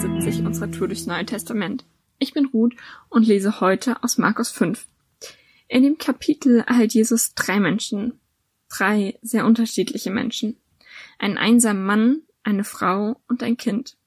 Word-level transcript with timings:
170 0.00 0.46
unserer 0.46 0.70
Tour 0.70 0.88
durchs 0.88 1.04
Neue 1.04 1.26
Testament. 1.26 1.84
Ich 2.18 2.32
bin 2.32 2.46
Ruth 2.46 2.74
und 3.10 3.26
lese 3.26 3.60
heute 3.60 4.02
aus 4.02 4.16
Markus 4.16 4.50
5. 4.50 4.86
In 5.68 5.82
dem 5.82 5.98
Kapitel 5.98 6.60
erhält 6.60 6.94
Jesus 6.94 7.34
drei 7.34 7.60
Menschen, 7.60 8.18
drei 8.70 9.18
sehr 9.20 9.44
unterschiedliche 9.44 10.10
Menschen. 10.10 10.56
Einen 11.18 11.36
einsamen 11.36 11.84
Mann, 11.84 12.22
eine 12.44 12.64
Frau 12.64 13.20
und 13.28 13.42
ein 13.42 13.58
Kind. 13.58 13.98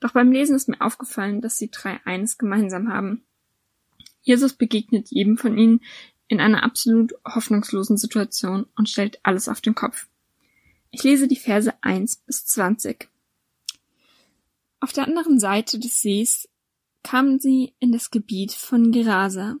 Doch 0.00 0.12
beim 0.12 0.32
Lesen 0.32 0.56
ist 0.56 0.70
mir 0.70 0.80
aufgefallen, 0.80 1.42
dass 1.42 1.56
die 1.56 1.70
drei 1.70 2.00
eines 2.06 2.38
gemeinsam 2.38 2.90
haben. 2.90 3.22
Jesus 4.22 4.54
begegnet 4.54 5.10
jedem 5.10 5.36
von 5.36 5.58
ihnen 5.58 5.82
in 6.28 6.40
einer 6.40 6.62
absolut 6.62 7.12
hoffnungslosen 7.26 7.98
Situation 7.98 8.64
und 8.74 8.88
stellt 8.88 9.20
alles 9.22 9.50
auf 9.50 9.60
den 9.60 9.74
Kopf. 9.74 10.06
Ich 10.90 11.02
lese 11.02 11.28
die 11.28 11.36
Verse 11.36 11.74
1 11.82 12.16
bis 12.24 12.46
20. 12.46 13.10
Auf 14.80 14.92
der 14.92 15.06
anderen 15.06 15.38
Seite 15.38 15.78
des 15.78 16.00
Sees 16.00 16.48
kamen 17.02 17.38
sie 17.38 17.74
in 17.78 17.92
das 17.92 18.10
Gebiet 18.10 18.52
von 18.52 18.92
Gerasa. 18.92 19.56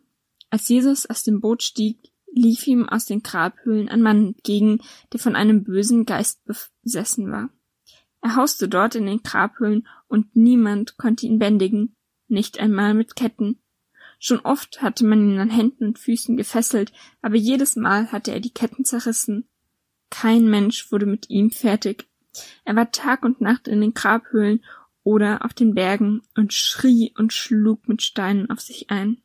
Als 0.48 0.68
Jesus 0.68 1.06
aus 1.06 1.22
dem 1.22 1.40
Boot 1.40 1.62
stieg, 1.62 1.98
lief 2.32 2.66
ihm 2.66 2.88
aus 2.88 3.04
den 3.04 3.22
Grabhöhlen 3.22 3.88
ein 3.88 4.02
Mann 4.02 4.28
entgegen, 4.28 4.80
der 5.12 5.20
von 5.20 5.36
einem 5.36 5.62
bösen 5.62 6.06
Geist 6.06 6.40
besessen 6.82 7.30
war. 7.30 7.50
Er 8.22 8.36
hauste 8.36 8.68
dort 8.68 8.94
in 8.94 9.06
den 9.06 9.22
Grabhöhlen 9.22 9.86
und 10.08 10.36
niemand 10.36 10.96
konnte 10.96 11.26
ihn 11.26 11.38
bändigen, 11.38 11.96
nicht 12.28 12.58
einmal 12.58 12.94
mit 12.94 13.16
Ketten. 13.16 13.60
Schon 14.18 14.40
oft 14.40 14.82
hatte 14.82 15.06
man 15.06 15.30
ihn 15.30 15.38
an 15.38 15.50
Händen 15.50 15.86
und 15.86 15.98
Füßen 15.98 16.36
gefesselt, 16.36 16.92
aber 17.22 17.36
jedes 17.36 17.76
Mal 17.76 18.12
hatte 18.12 18.32
er 18.32 18.40
die 18.40 18.52
Ketten 18.52 18.84
zerrissen. 18.84 19.48
Kein 20.10 20.48
Mensch 20.48 20.92
wurde 20.92 21.06
mit 21.06 21.30
ihm 21.30 21.50
fertig. 21.50 22.06
Er 22.64 22.76
war 22.76 22.92
Tag 22.92 23.24
und 23.24 23.40
Nacht 23.40 23.66
in 23.66 23.80
den 23.80 23.94
Grabhöhlen 23.94 24.62
oder 25.10 25.44
auf 25.44 25.54
den 25.54 25.74
Bergen 25.74 26.22
und 26.36 26.54
schrie 26.54 27.12
und 27.18 27.32
schlug 27.32 27.88
mit 27.88 28.00
Steinen 28.00 28.48
auf 28.48 28.60
sich 28.60 28.90
ein. 28.90 29.20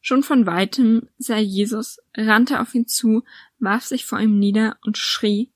Schon 0.00 0.22
von 0.22 0.46
weitem 0.46 1.10
sah 1.18 1.36
Jesus, 1.36 2.00
rannte 2.16 2.60
auf 2.60 2.74
ihn 2.74 2.86
zu, 2.86 3.24
warf 3.58 3.84
sich 3.84 4.06
vor 4.06 4.18
ihm 4.18 4.38
nieder 4.38 4.78
und 4.86 4.96
schrie 4.96 5.50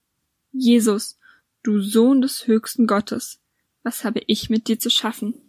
Jesus, 0.52 1.18
du 1.62 1.80
Sohn 1.80 2.20
des 2.20 2.46
höchsten 2.46 2.86
Gottes, 2.86 3.40
was 3.82 4.04
habe 4.04 4.20
ich 4.26 4.50
mit 4.50 4.68
dir 4.68 4.78
zu 4.78 4.90
schaffen? 4.90 5.40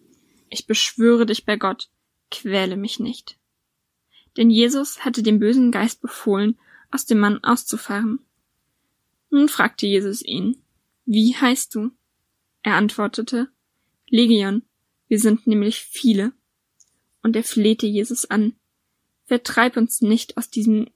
Ich 0.50 0.66
beschwöre 0.66 1.25
dich 1.25 1.44
bei 1.44 1.58
Gott, 1.58 1.89
quäle 2.31 2.78
mich 2.78 2.98
nicht. 2.98 3.38
Denn 4.38 4.50
Jesus 4.50 5.03
hatte 5.03 5.22
dem 5.22 5.38
bösen 5.39 5.70
Geist 5.72 6.02
befohlen, 6.02 6.58
aus 6.92 7.05
dem 7.05 7.20
Mann 7.20 7.44
auszufahren. 7.44 8.20
Nun 9.30 9.50
fragte 9.50 9.86
Jesus 9.86 10.22
ihn, 10.22 10.61
wie 11.05 11.36
heißt 11.36 11.75
du? 11.75 11.92
Er 12.68 12.76
antwortete, 12.76 13.48
Legion, 14.10 14.62
wir 15.08 15.20
sind 15.22 15.48
nämlich 15.48 15.80
viele. 15.80 16.34
Und 17.23 17.38
er 17.38 17.46
flehte 17.46 17.88
Jesus 17.88 18.26
an, 18.26 18.58
vertreib 19.23 19.78
uns 19.78 20.02
nicht 20.02 20.36
aus 20.36 20.50
diesem 20.50 20.90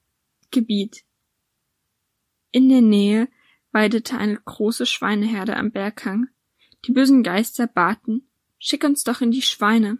Gebiet. 0.52 1.06
In 2.52 2.68
der 2.68 2.82
Nähe 2.82 3.30
weidete 3.72 4.18
eine 4.18 4.36
große 4.36 4.86
Schweineherde 4.86 5.56
am 5.56 5.72
Berghang. 5.72 6.28
Die 6.84 6.92
bösen 6.92 7.24
Geister 7.24 7.68
baten, 7.68 8.28
schick 8.60 8.84
uns 8.84 9.06
doch 9.06 9.22
in 9.22 9.32
die 9.32 9.42
Schweine. 9.42 9.98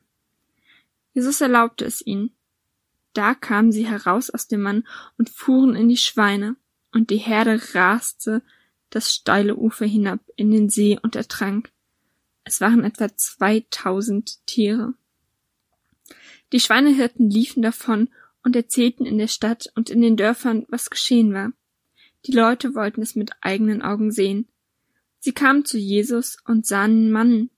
Jesus 1.14 1.40
erlaubte 1.40 1.86
es 1.86 2.06
ihnen. 2.06 2.36
Da 3.14 3.34
kamen 3.34 3.72
sie 3.72 3.88
heraus 3.88 4.30
aus 4.30 4.50
dem 4.50 4.62
Mann 4.62 4.86
und 5.18 5.30
fuhren 5.30 5.78
in 5.78 5.88
die 5.88 5.96
Schweine, 5.96 6.58
und 6.92 7.12
die 7.12 7.18
Herde 7.18 7.62
raste 7.74 8.44
das 8.92 9.14
steile 9.14 9.56
Ufer 9.56 9.86
hinab 9.86 10.20
in 10.36 10.52
den 10.52 10.70
See 10.70 11.00
und 11.02 11.16
ertrank. 11.16 11.72
Es 12.44 12.62
waren 12.62 12.84
etwa 12.84 13.16
zweitausend 13.16 14.46
Tiere. 14.46 14.94
Die 16.52 16.60
Schweinehirten 16.60 17.30
liefen 17.30 17.64
davon 17.64 18.10
und 18.44 18.56
erzählten 18.56 19.06
in 19.06 19.18
der 19.18 19.28
Stadt 19.28 19.72
und 19.76 19.90
in 19.90 20.02
den 20.02 20.18
Dörfern, 20.18 20.66
was 20.70 20.90
geschehen 20.90 21.34
war. 21.34 21.54
Die 22.26 22.34
Leute 22.34 22.76
wollten 22.76 23.02
es 23.02 23.16
mit 23.16 23.32
eigenen 23.42 23.82
Augen 23.82 24.12
sehen. 24.12 24.48
Sie 25.20 25.32
kamen 25.32 25.66
zu 25.66 25.78
Jesus 25.78 26.38
und 26.46 26.66
sahen 26.66 26.92
einen 26.92 27.12
Mann, 27.12 27.50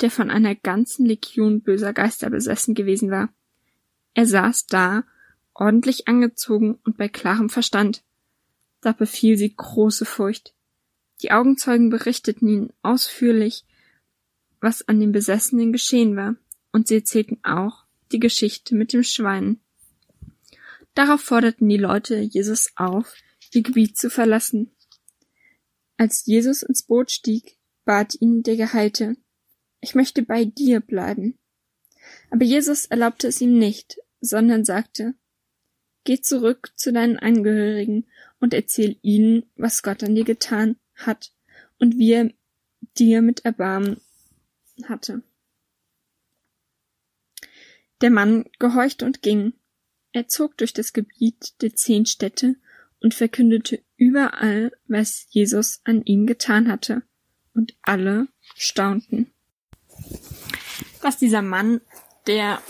der 0.00 0.10
von 0.10 0.30
einer 0.30 0.54
ganzen 0.54 1.06
Legion 1.06 1.62
böser 1.62 1.92
Geister 1.92 2.28
besessen 2.28 2.74
gewesen 2.74 3.10
war. 3.10 3.30
Er 4.14 4.26
saß 4.26 4.66
da, 4.66 5.04
ordentlich 5.54 6.06
angezogen 6.06 6.78
und 6.84 6.98
bei 6.98 7.08
klarem 7.08 7.48
Verstand. 7.48 8.02
Da 8.82 8.92
befiel 8.92 9.38
sie 9.38 9.54
große 9.54 10.04
Furcht. 10.04 10.55
Die 11.22 11.32
Augenzeugen 11.32 11.90
berichteten 11.90 12.48
ihnen 12.48 12.72
ausführlich, 12.82 13.64
was 14.60 14.86
an 14.86 15.00
dem 15.00 15.12
Besessenen 15.12 15.72
geschehen 15.72 16.16
war, 16.16 16.36
und 16.72 16.88
sie 16.88 16.96
erzählten 16.96 17.38
auch 17.42 17.84
die 18.12 18.20
Geschichte 18.20 18.74
mit 18.74 18.92
dem 18.92 19.02
Schwein. 19.02 19.60
Darauf 20.94 21.20
forderten 21.20 21.68
die 21.68 21.76
Leute 21.76 22.16
Jesus 22.18 22.72
auf, 22.76 23.14
ihr 23.52 23.62
Gebiet 23.62 23.96
zu 23.96 24.10
verlassen. 24.10 24.70
Als 25.96 26.26
Jesus 26.26 26.62
ins 26.62 26.82
Boot 26.82 27.10
stieg, 27.10 27.56
bat 27.84 28.14
ihn 28.20 28.42
der 28.42 28.56
Geheilte, 28.56 29.16
ich 29.80 29.94
möchte 29.94 30.22
bei 30.22 30.44
dir 30.44 30.80
bleiben. 30.80 31.38
Aber 32.30 32.44
Jesus 32.44 32.86
erlaubte 32.86 33.28
es 33.28 33.40
ihm 33.40 33.58
nicht, 33.58 33.98
sondern 34.20 34.64
sagte, 34.64 35.14
Geh 36.04 36.20
zurück 36.20 36.72
zu 36.76 36.92
deinen 36.92 37.18
Angehörigen 37.18 38.06
und 38.38 38.54
erzähl 38.54 38.96
ihnen, 39.02 39.50
was 39.56 39.82
Gott 39.82 40.04
an 40.04 40.14
dir 40.14 40.24
getan 40.24 40.76
hat 40.96 41.32
und 41.78 41.98
wie 41.98 42.12
er 42.12 42.30
dir 42.98 43.22
mit 43.22 43.44
Erbarmen 43.44 44.00
hatte. 44.84 45.22
Der 48.00 48.10
Mann 48.10 48.44
gehorchte 48.58 49.04
und 49.04 49.22
ging. 49.22 49.54
Er 50.12 50.28
zog 50.28 50.56
durch 50.58 50.72
das 50.72 50.92
Gebiet 50.92 51.60
der 51.62 51.74
zehn 51.74 52.06
Städte 52.06 52.56
und 53.00 53.14
verkündete 53.14 53.82
überall, 53.96 54.72
was 54.86 55.26
Jesus 55.30 55.80
an 55.84 56.02
ihm 56.04 56.26
getan 56.26 56.68
hatte, 56.68 57.02
und 57.54 57.74
alle 57.82 58.28
staunten. 58.54 59.32
Was 61.00 61.16
dieser 61.16 61.42
Mann, 61.42 61.80
der 62.26 62.60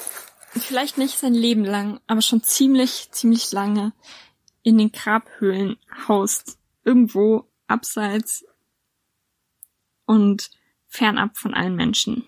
vielleicht 0.52 0.98
nicht 0.98 1.18
sein 1.18 1.34
Leben 1.34 1.64
lang, 1.64 2.00
aber 2.06 2.22
schon 2.22 2.42
ziemlich, 2.42 3.08
ziemlich 3.10 3.50
lange 3.52 3.92
in 4.62 4.78
den 4.78 4.92
Grabhöhlen 4.92 5.76
haust, 6.08 6.58
irgendwo 6.84 7.48
abseits 7.66 8.44
und 10.04 10.50
fernab 10.88 11.36
von 11.36 11.54
allen 11.54 11.74
Menschen. 11.74 12.26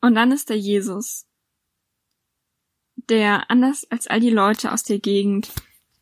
Und 0.00 0.14
dann 0.14 0.32
ist 0.32 0.48
da 0.48 0.54
Jesus, 0.54 1.26
der 2.96 3.50
anders 3.50 3.84
als 3.90 4.06
all 4.06 4.20
die 4.20 4.30
Leute 4.30 4.72
aus 4.72 4.82
der 4.82 4.98
Gegend 4.98 5.52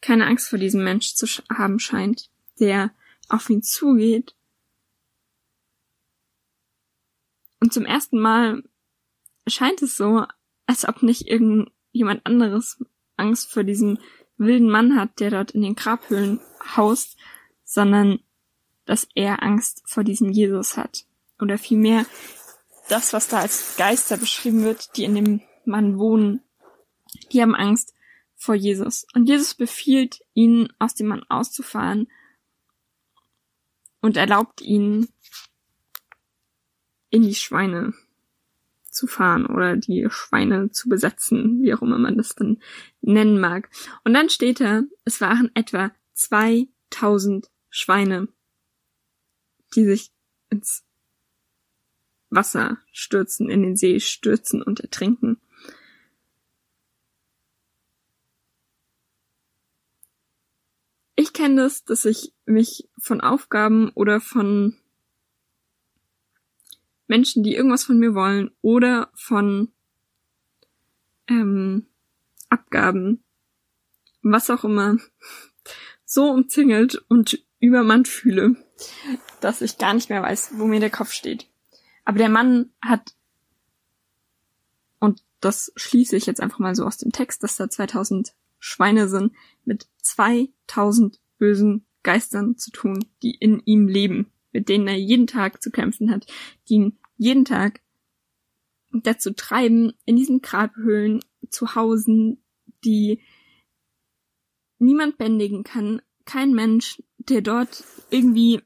keine 0.00 0.26
Angst 0.26 0.48
vor 0.48 0.58
diesem 0.58 0.84
Mensch 0.84 1.14
zu 1.14 1.26
haben 1.52 1.80
scheint, 1.80 2.30
der 2.60 2.94
auf 3.28 3.50
ihn 3.50 3.62
zugeht 3.62 4.36
und 7.60 7.72
zum 7.72 7.84
ersten 7.84 8.18
Mal 8.18 8.62
scheint 9.46 9.82
es 9.82 9.96
so, 9.96 10.24
als 10.66 10.86
ob 10.86 11.02
nicht 11.02 11.26
irgendjemand 11.26 12.24
anderes 12.24 12.82
Angst 13.16 13.50
vor 13.50 13.64
diesem 13.64 13.98
wilden 14.38 14.70
Mann 14.70 14.96
hat, 14.96 15.20
der 15.20 15.30
dort 15.30 15.50
in 15.50 15.62
den 15.62 15.74
Grabhöhlen 15.74 16.40
haust, 16.76 17.16
sondern 17.64 18.20
dass 18.84 19.06
er 19.14 19.42
Angst 19.42 19.82
vor 19.84 20.04
diesem 20.04 20.30
Jesus 20.30 20.76
hat. 20.76 21.04
Oder 21.40 21.58
vielmehr 21.58 22.06
das, 22.88 23.12
was 23.12 23.28
da 23.28 23.40
als 23.40 23.76
Geister 23.76 24.16
beschrieben 24.16 24.62
wird, 24.62 24.96
die 24.96 25.04
in 25.04 25.14
dem 25.14 25.40
Mann 25.64 25.98
wohnen, 25.98 26.42
die 27.32 27.42
haben 27.42 27.54
Angst 27.54 27.94
vor 28.34 28.54
Jesus. 28.54 29.06
Und 29.14 29.28
Jesus 29.28 29.54
befiehlt 29.54 30.20
ihnen, 30.32 30.72
aus 30.78 30.94
dem 30.94 31.08
Mann 31.08 31.24
auszufahren 31.28 32.08
und 34.00 34.16
erlaubt 34.16 34.62
ihnen, 34.62 35.08
in 37.10 37.22
die 37.22 37.34
Schweine 37.34 37.94
zu 38.98 39.06
fahren 39.06 39.46
oder 39.46 39.76
die 39.76 40.08
Schweine 40.10 40.70
zu 40.70 40.88
besetzen, 40.88 41.62
wie 41.62 41.72
auch 41.72 41.82
immer 41.82 41.98
man 41.98 42.16
das 42.16 42.34
dann 42.34 42.60
nennen 43.00 43.38
mag. 43.38 43.70
Und 44.02 44.12
dann 44.12 44.28
steht 44.28 44.60
da, 44.60 44.82
es 45.04 45.20
waren 45.20 45.50
etwa 45.54 45.92
2000 46.14 47.48
Schweine, 47.70 48.28
die 49.76 49.84
sich 49.84 50.10
ins 50.50 50.84
Wasser 52.28 52.78
stürzen, 52.92 53.48
in 53.48 53.62
den 53.62 53.76
See 53.76 54.00
stürzen 54.00 54.62
und 54.62 54.80
ertrinken. 54.80 55.40
Ich 61.14 61.32
kenne 61.32 61.62
das, 61.62 61.84
dass 61.84 62.04
ich 62.04 62.32
mich 62.46 62.88
von 62.98 63.20
Aufgaben 63.20 63.90
oder 63.90 64.20
von 64.20 64.76
Menschen, 67.08 67.42
die 67.42 67.54
irgendwas 67.54 67.84
von 67.84 67.98
mir 67.98 68.14
wollen 68.14 68.50
oder 68.62 69.10
von 69.14 69.72
ähm, 71.28 71.86
Abgaben, 72.48 73.24
was 74.22 74.50
auch 74.50 74.64
immer, 74.64 74.96
so 76.04 76.30
umzingelt 76.30 77.04
und 77.08 77.42
übermannt 77.60 78.08
fühle, 78.08 78.56
dass 79.40 79.60
ich 79.60 79.78
gar 79.78 79.94
nicht 79.94 80.10
mehr 80.10 80.22
weiß, 80.22 80.52
wo 80.54 80.66
mir 80.66 80.80
der 80.80 80.90
Kopf 80.90 81.12
steht. 81.12 81.48
Aber 82.04 82.18
der 82.18 82.28
Mann 82.28 82.70
hat, 82.80 83.14
und 84.98 85.22
das 85.40 85.72
schließe 85.76 86.16
ich 86.16 86.26
jetzt 86.26 86.40
einfach 86.40 86.58
mal 86.58 86.74
so 86.74 86.84
aus 86.84 86.96
dem 86.96 87.12
Text, 87.12 87.42
dass 87.42 87.56
da 87.56 87.68
2000 87.68 88.34
Schweine 88.58 89.08
sind, 89.08 89.34
mit 89.64 89.86
2000 90.02 91.20
bösen 91.38 91.84
Geistern 92.02 92.56
zu 92.56 92.70
tun, 92.70 93.04
die 93.22 93.34
in 93.34 93.60
ihm 93.64 93.86
leben, 93.86 94.32
mit 94.58 94.68
denen 94.68 94.88
er 94.88 94.96
jeden 94.96 95.28
Tag 95.28 95.62
zu 95.62 95.70
kämpfen 95.70 96.10
hat, 96.10 96.26
die 96.68 96.74
ihn 96.74 96.98
jeden 97.16 97.44
Tag 97.44 97.80
dazu 98.92 99.32
treiben, 99.32 99.92
in 100.04 100.16
diesen 100.16 100.42
Grabhöhlen 100.42 101.20
zu 101.48 101.76
hausen, 101.76 102.42
die 102.84 103.20
niemand 104.80 105.16
bändigen 105.16 105.62
kann, 105.62 106.02
kein 106.24 106.54
Mensch, 106.54 107.00
der 107.18 107.40
dort 107.40 107.84
irgendwie 108.10 108.60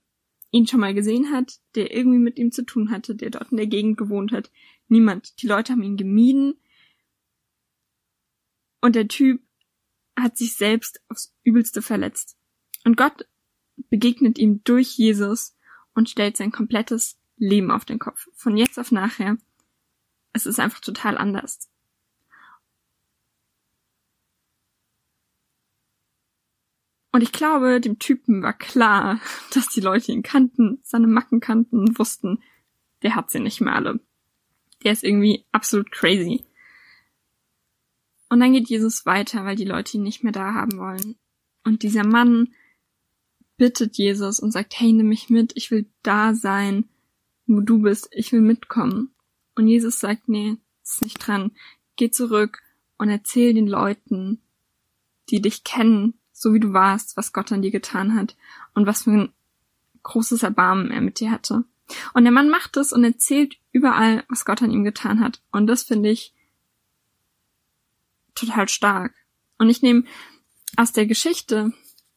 ihn 0.50 0.66
schon 0.66 0.80
mal 0.80 0.94
gesehen 0.94 1.30
hat, 1.30 1.60
der 1.74 1.94
irgendwie 1.94 2.18
mit 2.18 2.38
ihm 2.38 2.52
zu 2.52 2.64
tun 2.64 2.90
hatte, 2.90 3.14
der 3.14 3.28
dort 3.28 3.50
in 3.50 3.58
der 3.58 3.66
Gegend 3.66 3.98
gewohnt 3.98 4.32
hat. 4.32 4.50
Niemand. 4.88 5.42
Die 5.42 5.46
Leute 5.46 5.72
haben 5.72 5.82
ihn 5.82 5.98
gemieden. 5.98 6.54
Und 8.80 8.96
der 8.96 9.08
Typ 9.08 9.42
hat 10.18 10.38
sich 10.38 10.54
selbst 10.54 11.02
aufs 11.10 11.34
Übelste 11.42 11.82
verletzt. 11.82 12.38
Und 12.82 12.96
Gott 12.96 13.26
begegnet 13.90 14.38
ihm 14.38 14.64
durch 14.64 14.96
Jesus 14.96 15.54
und 15.94 16.08
stellt 16.08 16.36
sein 16.36 16.52
komplettes 16.52 17.18
Leben 17.36 17.70
auf 17.70 17.84
den 17.84 17.98
Kopf. 17.98 18.28
Von 18.34 18.56
jetzt 18.56 18.78
auf 18.78 18.92
nachher. 18.92 19.36
Es 20.32 20.46
ist 20.46 20.60
einfach 20.60 20.80
total 20.80 21.18
anders. 21.18 21.68
Und 27.12 27.22
ich 27.22 27.32
glaube, 27.32 27.78
dem 27.78 27.98
Typen 27.98 28.42
war 28.42 28.54
klar, 28.54 29.20
dass 29.54 29.68
die 29.68 29.80
Leute 29.80 30.12
ihn 30.12 30.22
kannten, 30.22 30.80
seine 30.82 31.06
Macken 31.06 31.40
kannten, 31.40 31.98
wussten, 31.98 32.42
der 33.02 33.14
hat 33.14 33.30
sie 33.30 33.40
nicht 33.40 33.60
mehr 33.60 33.74
alle. 33.74 34.00
Der 34.82 34.92
ist 34.92 35.04
irgendwie 35.04 35.44
absolut 35.52 35.92
crazy. 35.92 36.44
Und 38.30 38.40
dann 38.40 38.54
geht 38.54 38.70
Jesus 38.70 39.04
weiter, 39.04 39.44
weil 39.44 39.56
die 39.56 39.66
Leute 39.66 39.98
ihn 39.98 40.02
nicht 40.02 40.24
mehr 40.24 40.32
da 40.32 40.54
haben 40.54 40.78
wollen. 40.78 41.16
Und 41.64 41.82
dieser 41.82 42.06
Mann 42.06 42.54
bittet 43.56 43.96
Jesus 43.96 44.40
und 44.40 44.50
sagt, 44.50 44.78
hey, 44.78 44.92
nimm 44.92 45.08
mich 45.08 45.30
mit, 45.30 45.52
ich 45.56 45.70
will 45.70 45.86
da 46.02 46.34
sein, 46.34 46.88
wo 47.46 47.60
du 47.60 47.78
bist, 47.82 48.08
ich 48.12 48.32
will 48.32 48.40
mitkommen. 48.40 49.14
Und 49.54 49.68
Jesus 49.68 50.00
sagt, 50.00 50.28
nee, 50.28 50.56
ist 50.82 51.02
nicht 51.02 51.26
dran. 51.26 51.52
Geh 51.96 52.10
zurück 52.10 52.62
und 52.98 53.08
erzähl 53.08 53.54
den 53.54 53.66
Leuten, 53.66 54.40
die 55.30 55.40
dich 55.40 55.64
kennen, 55.64 56.14
so 56.32 56.52
wie 56.54 56.60
du 56.60 56.72
warst, 56.72 57.16
was 57.16 57.32
Gott 57.32 57.52
an 57.52 57.62
dir 57.62 57.70
getan 57.70 58.14
hat 58.14 58.36
und 58.74 58.86
was 58.86 59.04
für 59.04 59.10
ein 59.10 59.32
großes 60.02 60.42
Erbarmen 60.42 60.90
er 60.90 61.00
mit 61.00 61.20
dir 61.20 61.30
hatte. 61.30 61.64
Und 62.14 62.24
der 62.24 62.32
Mann 62.32 62.48
macht 62.48 62.76
es 62.76 62.92
und 62.92 63.04
erzählt 63.04 63.56
überall, 63.70 64.24
was 64.28 64.44
Gott 64.44 64.62
an 64.62 64.70
ihm 64.70 64.84
getan 64.84 65.20
hat. 65.20 65.42
Und 65.52 65.66
das 65.66 65.82
finde 65.82 66.10
ich 66.10 66.32
total 68.34 68.68
stark. 68.68 69.14
Und 69.58 69.68
ich 69.68 69.82
nehme 69.82 70.04
aus 70.76 70.92
der 70.92 71.06
Geschichte 71.06 71.72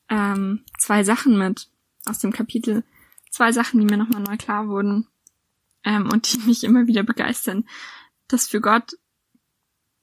ähm, 0.09 0.63
zwei 0.77 1.03
Sachen 1.03 1.37
mit, 1.37 1.69
aus 2.05 2.19
dem 2.19 2.31
Kapitel, 2.31 2.83
zwei 3.29 3.51
Sachen, 3.51 3.79
die 3.79 3.85
mir 3.85 3.97
nochmal 3.97 4.21
neu 4.21 4.37
klar 4.37 4.67
wurden 4.67 5.07
ähm, 5.83 6.09
und 6.11 6.31
die 6.31 6.39
mich 6.47 6.63
immer 6.63 6.87
wieder 6.87 7.03
begeistern, 7.03 7.67
dass 8.27 8.47
für 8.47 8.61
Gott 8.61 8.97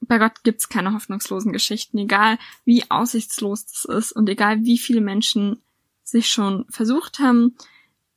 bei 0.07 0.17
Gott 0.17 0.43
gibt's 0.43 0.69
keine 0.69 0.93
hoffnungslosen 0.93 1.53
Geschichten, 1.53 1.97
egal 1.97 2.37
wie 2.65 2.89
aussichtslos 2.89 3.65
das 3.65 3.85
ist 3.85 4.11
und 4.11 4.29
egal 4.29 4.63
wie 4.63 4.77
viele 4.77 5.01
Menschen 5.01 5.61
sich 6.03 6.29
schon 6.29 6.65
versucht 6.69 7.19
haben, 7.19 7.55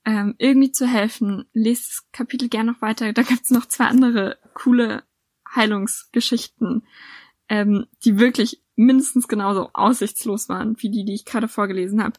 ähm, 0.04 0.34
irgendwie 0.38 0.72
zu 0.72 0.86
helfen. 0.86 1.46
Lest 1.52 1.88
das 1.88 2.12
Kapitel 2.12 2.48
gern 2.48 2.66
noch 2.66 2.82
weiter. 2.82 3.12
Da 3.12 3.22
gibt's 3.22 3.50
noch 3.50 3.66
zwei 3.66 3.86
andere 3.86 4.38
coole 4.54 5.04
Heilungsgeschichten, 5.54 6.84
ähm, 7.48 7.86
die 8.04 8.18
wirklich 8.18 8.62
mindestens 8.76 9.26
genauso 9.26 9.70
aussichtslos 9.72 10.48
waren 10.48 10.76
wie 10.80 10.90
die, 10.90 11.04
die 11.04 11.14
ich 11.14 11.24
gerade 11.24 11.48
vorgelesen 11.48 12.02
habe. 12.02 12.18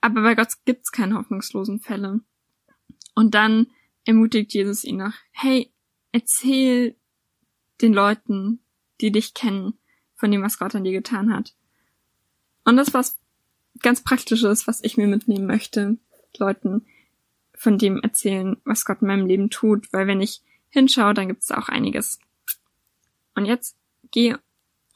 Aber 0.00 0.22
bei 0.22 0.34
Gott 0.34 0.52
gibt's 0.64 0.92
keine 0.92 1.16
hoffnungslosen 1.16 1.80
Fälle. 1.80 2.20
Und 3.14 3.34
dann 3.34 3.66
ermutigt 4.04 4.54
Jesus 4.54 4.84
ihn 4.84 4.96
noch, 4.96 5.12
hey, 5.32 5.70
erzähl 6.12 6.96
den 7.82 7.92
Leuten, 7.92 8.60
die 9.00 9.12
dich 9.12 9.34
kennen, 9.34 9.74
von 10.14 10.30
dem, 10.30 10.42
was 10.42 10.58
Gott 10.58 10.74
an 10.74 10.84
dir 10.84 10.92
getan 10.92 11.34
hat. 11.34 11.54
Und 12.64 12.76
das 12.76 12.94
was 12.94 13.18
ganz 13.82 14.02
praktisches, 14.02 14.66
was 14.66 14.82
ich 14.84 14.96
mir 14.96 15.06
mitnehmen 15.06 15.46
möchte, 15.46 15.98
Leuten 16.36 16.86
von 17.54 17.78
dem 17.78 18.00
erzählen, 18.00 18.56
was 18.64 18.84
Gott 18.84 19.02
in 19.02 19.08
meinem 19.08 19.26
Leben 19.26 19.50
tut, 19.50 19.92
weil 19.92 20.06
wenn 20.06 20.20
ich 20.20 20.42
hinschaue, 20.68 21.14
dann 21.14 21.28
gibt's 21.28 21.46
da 21.46 21.58
auch 21.58 21.68
einiges. 21.68 22.18
Und 23.34 23.46
jetzt 23.46 23.76
geh 24.10 24.34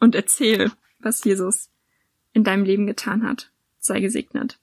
und 0.01 0.15
erzähl, 0.15 0.73
was 0.99 1.25
Jesus 1.25 1.71
in 2.33 2.45
deinem 2.45 2.65
Leben 2.65 2.87
getan 2.87 3.23
hat. 3.27 3.51
Sei 3.79 4.01
gesegnet. 4.01 4.59